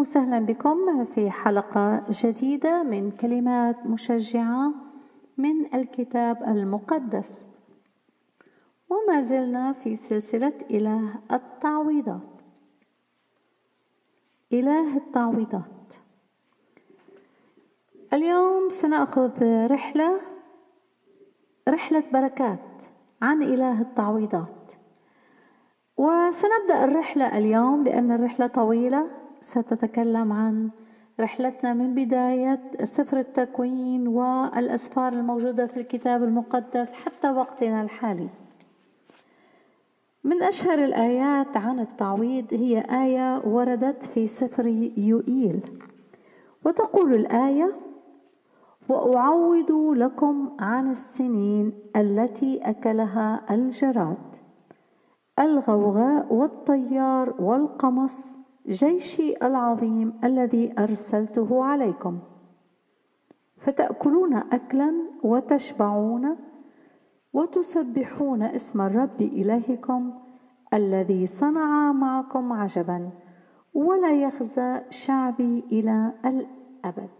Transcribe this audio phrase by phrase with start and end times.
[0.00, 4.74] وسهلا بكم في حلقة جديدة من كلمات مشجعة
[5.36, 7.48] من الكتاب المقدس.
[8.90, 12.40] وما زلنا في سلسلة إله التعويضات.
[14.52, 15.94] إله التعويضات.
[18.12, 20.20] اليوم سنأخذ رحلة
[21.68, 22.68] رحلة بركات
[23.22, 24.72] عن إله التعويضات.
[25.96, 30.70] وسنبدأ الرحلة اليوم لأن الرحلة طويلة ستتكلم عن
[31.20, 38.28] رحلتنا من بداية سفر التكوين والأسفار الموجودة في الكتاب المقدس حتى وقتنا الحالي.
[40.24, 44.66] من أشهر الآيات عن التعويض هي آية وردت في سفر
[44.96, 45.60] يوئيل
[46.64, 47.72] وتقول الآية:
[48.88, 54.36] وأعوض لكم عن السنين التي أكلها الجراد
[55.38, 62.18] الغوغاء والطيار والقمص جيشي العظيم الذي أرسلته عليكم.
[63.58, 66.36] فتأكلون اكلا وتشبعون
[67.32, 70.12] وتسبحون اسم الرب إلهكم
[70.74, 73.10] الذي صنع معكم عجبا
[73.74, 77.10] ولا يخزى شعبي إلى الأبد.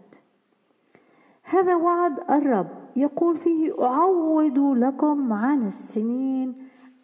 [1.43, 6.55] هذا وعد الرب يقول فيه اعوض لكم عن السنين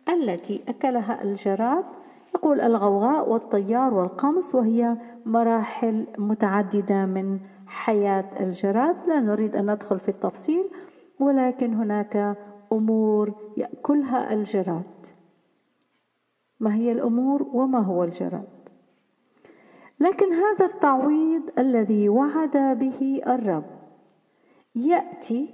[0.09, 1.85] التي أكلها الجراد
[2.35, 8.95] يقول الغوغاء والطيار والقمص وهي مراحل متعددة من حياة الجراد.
[9.07, 10.69] لا نريد أن ندخل في التفصيل
[11.19, 12.37] ولكن هناك
[12.71, 15.07] أمور يأكلها الجراد.
[16.59, 18.57] ما هي الأمور وما هو الجراد؟
[19.99, 23.65] لكن هذا التعويض الذي وعد به الرب
[24.75, 25.53] يأتي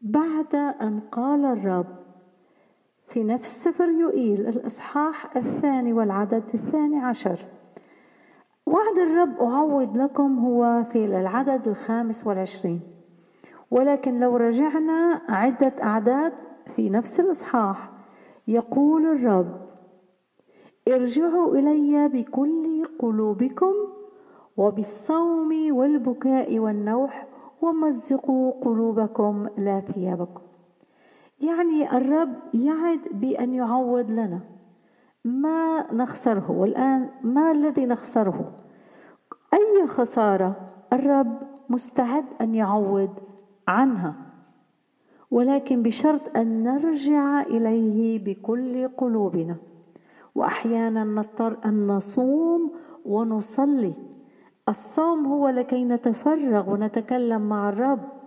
[0.00, 2.00] بعد أن قال الرب
[3.10, 7.44] في نفس سفر يوئيل الإصحاح الثاني والعدد الثاني عشر.
[8.66, 12.80] وعد الرب أعوض لكم هو في العدد الخامس والعشرين.
[13.70, 16.32] ولكن لو رجعنا عدة أعداد
[16.76, 17.90] في نفس الإصحاح
[18.48, 19.66] يقول الرب
[20.88, 23.72] ارجعوا إلي بكل قلوبكم
[24.56, 27.26] وبالصوم والبكاء والنوح
[27.62, 30.49] ومزقوا قلوبكم لا ثيابكم.
[31.40, 34.40] يعني الرب يعد بأن يعوض لنا
[35.24, 38.56] ما نخسره والآن ما الذي نخسره؟
[39.54, 43.10] أي خسارة الرب مستعد أن يعوض
[43.68, 44.14] عنها؟
[45.30, 49.56] ولكن بشرط أن نرجع إليه بكل قلوبنا.
[50.34, 52.72] وأحيانا نضطر أن نصوم
[53.04, 53.94] ونصلي.
[54.68, 58.19] الصوم هو لكي نتفرغ ونتكلم مع الرب.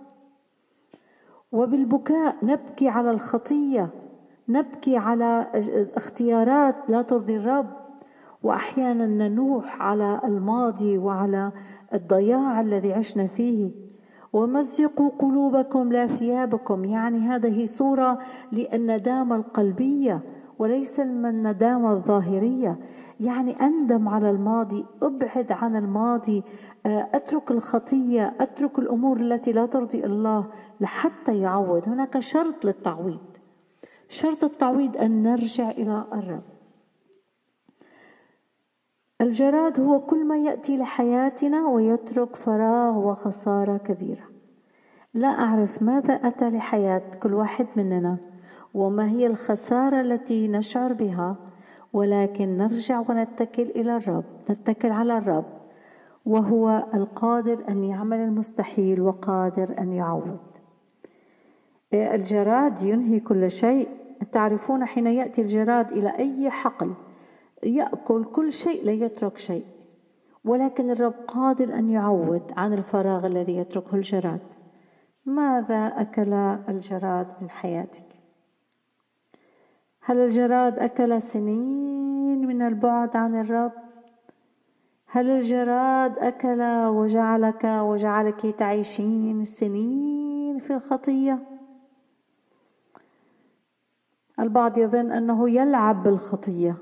[1.54, 3.90] وبالبكاء نبكي على الخطية
[4.48, 5.46] نبكي على
[5.96, 7.66] اختيارات لا ترضي الرب
[8.42, 11.52] وأحيانا ننوح على الماضي وعلى
[11.94, 13.70] الضياع الذي عشنا فيه.
[14.32, 16.84] ومزقوا قلوبكم لا ثيابكم.
[16.84, 18.18] يعني هذه صورة
[18.52, 20.20] للندامة القلبية
[20.58, 22.78] وليس الندامه الظاهرية.
[23.20, 26.42] يعني أندم على الماضي أبعد عن الماضي
[26.86, 30.46] أترك الخطية أترك الأمور التي لا ترضي الله
[30.80, 33.20] لحتى يعوض هناك شرط للتعويض.
[34.08, 36.42] شرط التعويض أن نرجع إلى الرب.
[39.20, 44.24] الجراد هو كل ما يأتي لحياتنا ويترك فراغ وخسارة كبيرة.
[45.14, 48.18] لا أعرف ماذا أتى لحياة كل واحد مننا
[48.74, 51.36] وما هي الخسارة التي نشعر بها
[51.94, 55.44] ولكن نرجع ونتكل إلى الرب نتكل على الرب
[56.26, 60.38] وهو القادر أن يعمل المستحيل وقادر أن يعوض.
[61.94, 63.88] الجراد ينهي كل شيء.
[64.32, 66.94] تعرفون حين يأتي الجراد إلى أي حقل
[67.62, 69.64] يأكل كل شيء لا يترك شيء.
[70.44, 74.40] ولكن الرب قادر أن يعوض عن الفراغ الذي يتركه الجراد.
[75.26, 76.32] ماذا أكل
[76.68, 78.23] الجراد من حياتك؟
[80.06, 83.72] هل الجراد أكل سنين من البعد عن الرب؟
[85.06, 91.38] هل الجراد أكل وجعلك وجعلك تعيشين سنين في الخطية؟
[94.40, 96.76] البعض يظن أنه يلعب بالخطية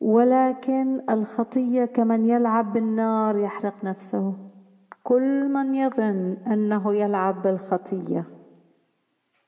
[0.00, 4.34] ولكن الخطية كمن يلعب بالنار يحرق نفسه
[5.02, 8.24] كل من يظن أنه يلعب بالخطية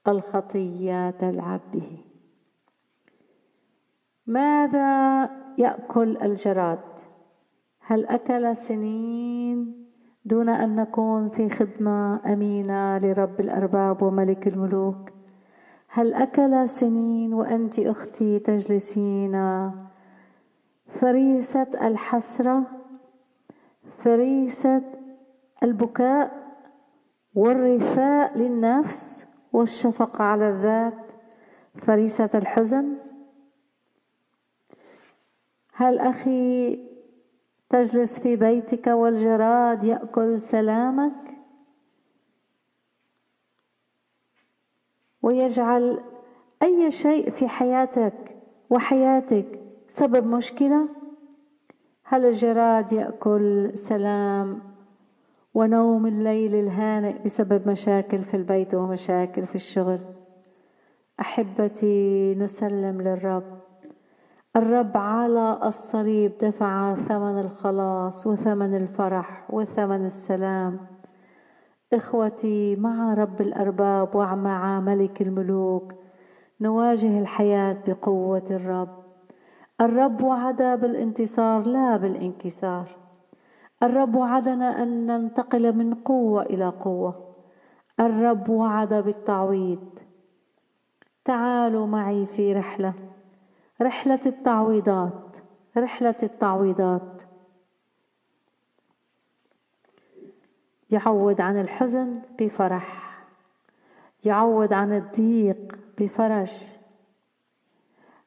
[0.08, 2.11] الخطيه تلعب به
[4.26, 5.22] ماذا
[5.58, 6.78] يأكل الجراد؟
[7.80, 9.86] هل أكل سنين
[10.24, 15.10] دون أن نكون في خدمة أمينة لرب الأرباب وملك الملوك؟
[15.88, 19.70] هل أكل سنين وأنت أختي تجلسين
[20.86, 22.62] فريسة الحسرة؟
[23.96, 24.82] فريسة
[25.62, 26.42] البكاء
[27.34, 30.94] والرثاء للنفس والشفقة على الذات؟
[31.76, 32.96] فريسة الحزن؟
[35.72, 36.78] هل أخي
[37.68, 41.34] تجلس في بيتك والجراد يأكل سلامك؟
[45.22, 46.00] ويجعل
[46.62, 48.36] أي شيء في حياتك
[48.70, 50.88] وحياتك سبب مشكلة؟
[52.04, 54.60] هل الجراد يأكل سلام
[55.54, 59.98] ونوم الليل الهانئ بسبب مشاكل في البيت ومشاكل في الشغل؟
[61.20, 63.61] أحبتي نسلم للرب.
[64.56, 70.78] الرب على الصليب دفع ثمن الخلاص وثمن الفرح وثمن السلام.
[71.92, 75.92] إخوتي مع رب الأرباب ومع ملك الملوك
[76.60, 78.88] نواجه الحياة بقوة الرب.
[79.80, 82.96] الرب وعد بالانتصار لا بالانكسار.
[83.82, 87.28] الرب وعدنا أن ننتقل من قوة إلى قوة.
[88.00, 89.88] الرب وعد بالتعويض.
[91.24, 92.94] تعالوا معي في رحلة.
[93.82, 95.36] رحلة التعويضات
[95.76, 97.22] رحلة التعويضات.
[100.90, 103.18] يعوض عن الحزن بفرح
[104.24, 106.52] يعوض عن الضيق بفرج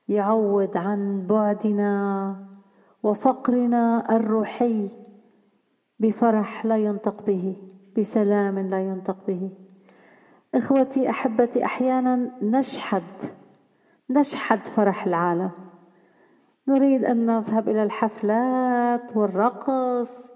[0.07, 2.35] يعوض عن بعدنا
[3.03, 4.89] وفقرنا الروحي
[5.99, 7.55] بفرح لا ينطق به
[7.97, 9.51] بسلام لا ينطق به.
[10.55, 13.03] إخوتي أحبتي أحيانا نشحد
[14.09, 15.51] نشحد فرح العالم.
[16.67, 20.29] نريد أن نذهب إلى الحفلات والرقص.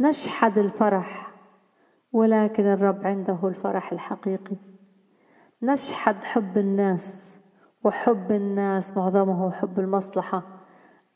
[0.00, 1.30] نشحد الفرح
[2.12, 4.56] ولكن الرب عنده الفرح الحقيقي.
[5.62, 7.34] نشحد حب الناس
[7.84, 10.42] وحب الناس معظمه حب المصلحة.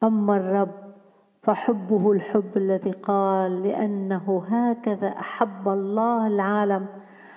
[0.02, 0.94] أما الرب
[1.42, 6.86] فحبه الحب الذي قال لأنه هكذا أحب الله العالم.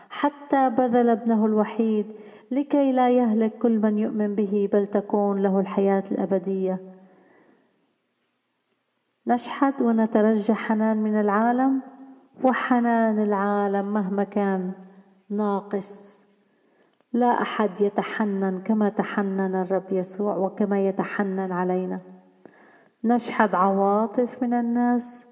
[0.09, 2.05] حتى بذل ابنه الوحيد
[2.51, 6.79] لكي لا يهلك كل من يؤمن به بل تكون له الحياة الأبدية.
[9.27, 11.81] نشحد ونترجى حنان من العالم
[12.43, 14.71] وحنان العالم مهما كان
[15.29, 16.23] ناقص.
[17.13, 21.99] لا أحد يتحنن كما تحنن الرب يسوع وكما يتحنن علينا.
[23.03, 25.26] نشحد عواطف من الناس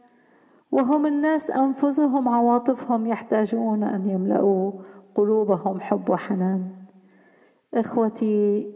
[0.76, 4.72] وهم الناس أنفسهم عواطفهم يحتاجون أن يملأوا
[5.16, 6.72] قلوبهم حب وحنان.
[7.74, 8.74] إخوتي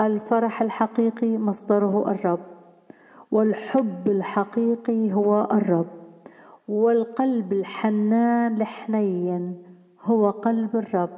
[0.00, 2.40] الفرح الحقيقي مصدره الرب
[3.30, 5.86] والحب الحقيقي هو الرب
[6.68, 9.62] والقلب الحنان الحنين
[10.02, 11.10] هو قلب الرب.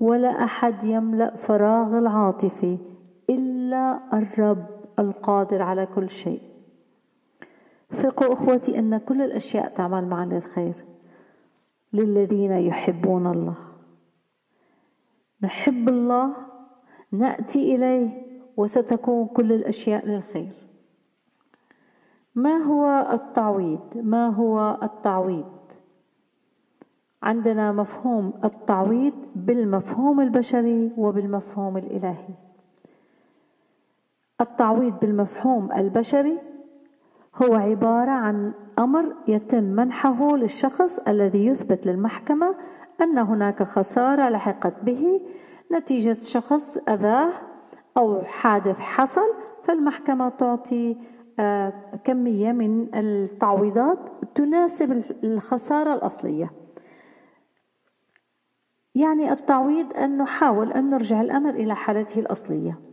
[0.00, 2.78] ولا أحد يملأ فراغ العاطفه
[3.30, 4.66] إلا الرب
[4.98, 6.47] القادر على كل شيء.
[7.90, 10.74] ثقوا أخوتي أن كل الأشياء تعمل معا للخير
[11.92, 13.54] للذين يحبون الله.
[15.42, 16.32] نحب الله
[17.12, 18.22] نأتي إليه
[18.56, 20.52] وستكون كل الأشياء للخير.
[22.34, 25.52] ما هو التعويض ما هو التعويض
[27.22, 32.34] عندنا مفهوم التعويض بالمفهوم البشري وبالمفهوم الإلهي.
[34.40, 36.38] التعويض بالمفهوم البشري
[37.42, 42.54] هو عبارة عن أمر يتم منحه للشخص الذي يثبت للمحكمة
[43.00, 45.20] أن هناك خسارة لحقت به
[45.72, 47.32] نتيجة شخص أذاه
[47.96, 50.96] أو حادث حصل فالمحكمة تعطي
[51.40, 51.72] آه،
[52.04, 53.98] كمية من التعويضات
[54.34, 56.50] تناسب الخسارة الأصلية.
[58.94, 62.87] يعني التعويض أن نحاول أن نرجع الأمر إلى حالته الأصلية.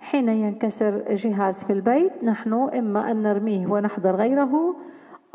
[0.00, 4.76] حين ينكسر جهاز في البيت نحن إما أن نرميه ونحضر غيره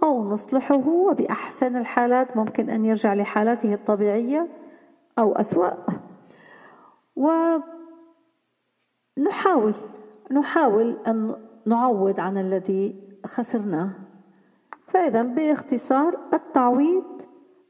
[0.03, 4.47] أو نصلحه وبأحسن الحالات ممكن أن يرجع لحالته الطبيعية
[5.19, 5.71] أو أسوأ.
[9.17, 9.73] ونحاول
[10.31, 13.89] نحاول أن نعوض عن الذي خسرناه.
[14.87, 17.21] فإذا باختصار التعويض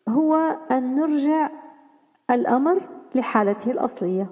[0.09, 0.35] هو
[0.71, 1.49] أن نرجع
[2.31, 2.81] الأمر
[3.15, 4.27] لحالته الأصلية.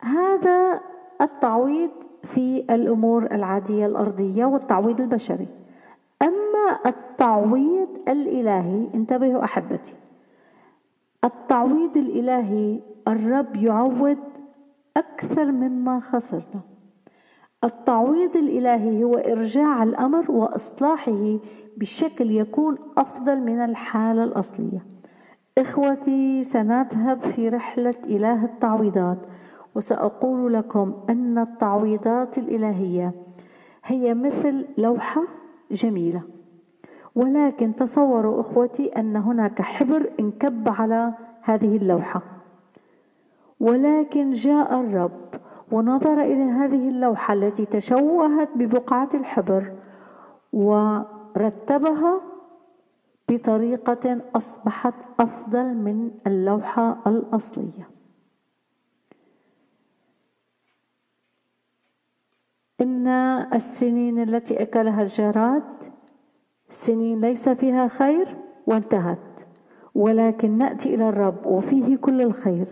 [0.00, 0.80] هذا
[1.20, 1.90] التعويض
[2.22, 5.48] في الأمور العادية الأرضية والتعويض البشري.
[6.22, 9.94] أما التعويض الإلهي انتبهوا أحبتي
[11.24, 14.18] التعويض الإلهي الرب يعوض
[14.96, 16.60] أكثر مما خسرنا.
[17.64, 21.38] التعويض الإلهي هو إرجاع الأمر وإصلاحه
[21.76, 24.86] بشكل يكون أفضل من الحالة الأصلية.
[25.58, 29.18] إخوتي سنذهب في رحلة إله التعويضات.
[29.74, 33.12] وسأقول لكم أن التعويضات الإلهية
[33.84, 35.22] هي مثل لوحة
[35.70, 36.22] جميلة.
[37.14, 42.22] ولكن تصوروا أخوتي أن هناك حبر انكب على هذه اللوحة.
[43.60, 45.40] ولكن جاء الرب
[45.72, 49.72] ونظر إلى هذه اللوحة التي تشوهت ببقعة الحبر
[50.52, 52.20] ورتبها
[53.28, 57.99] بطريقة أصبحت أفضل من اللوحة الأصلية.
[62.80, 63.06] إن
[63.54, 65.62] السنين التي أكلها الجراد
[66.68, 69.18] سنين ليس فيها خير وانتهت.
[69.94, 72.66] ولكن نأتي إلى الرب وفيه كل الخير.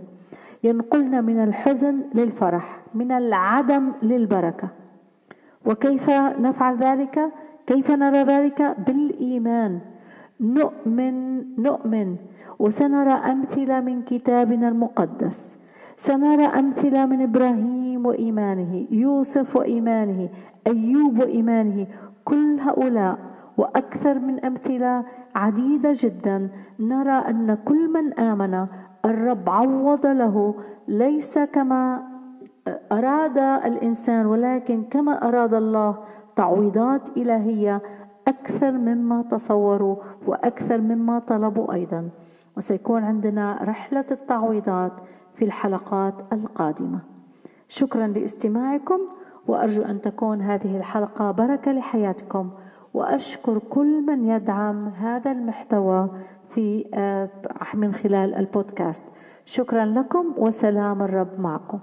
[0.64, 4.68] ينقلنا من الحزن للفرح من العدم للبركة.
[5.66, 6.10] وكيف
[6.40, 7.32] نفعل ذلك؟
[7.66, 9.80] كيف نرى ذلك؟ بالإيمان.
[10.40, 12.16] نؤمن نؤمن.
[12.58, 15.56] وسنرى أمثلة من كتابنا المقدس.
[15.98, 20.28] سنرى أمثلة من إبراهيم وإيمانه يوسف وإيمانه
[20.66, 21.86] أيوب وإيمانه
[22.24, 23.18] كل هؤلاء
[23.58, 28.66] وأكثر من أمثلة عديدة جدا نرى أن كل من آمن
[29.04, 30.54] الرب عوض له
[30.88, 32.02] ليس كما
[32.92, 35.96] أراد الإنسان ولكن كما أراد الله
[36.36, 37.80] تعويضات إلهية
[38.28, 42.10] أكثر مما تصوروا وأكثر مما طلبوا أيضا.
[42.58, 44.92] وسيكون عندنا رحلة التعويضات
[45.34, 47.00] في الحلقات القادمة.
[47.68, 49.00] شكرا لاستماعكم
[49.46, 52.50] وأرجو أن تكون هذه الحلقة بركة لحياتكم
[52.94, 56.10] وأشكر كل من يدعم هذا المحتوى
[56.48, 57.30] في آه،
[57.74, 59.04] من خلال البودكاست.
[59.44, 61.78] شكرا لكم وسلام الرب معكم.